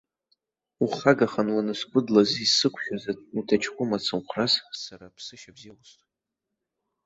[0.83, 3.03] Ухагаханы уанысгәыдлаз исықәшәаз
[3.37, 6.13] уҭаҷкәым ацымхәрас сара аԥсышьа бзиа усҭоит.